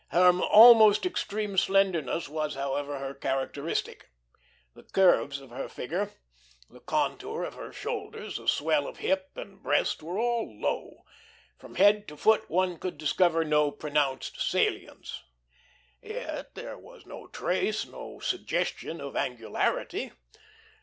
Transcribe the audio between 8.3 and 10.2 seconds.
the swell of hip and breast were